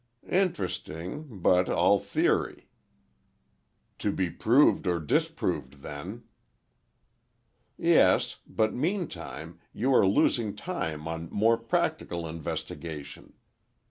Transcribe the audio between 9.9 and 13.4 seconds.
are losing time on more practical investigation.